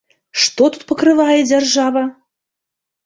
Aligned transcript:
Што 0.43 0.69
тут 0.77 0.85
пакрывае 0.93 1.37
дзяржава? 1.51 2.03